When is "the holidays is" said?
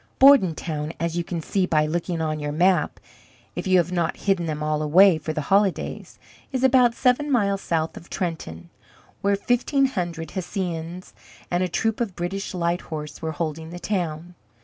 5.31-6.63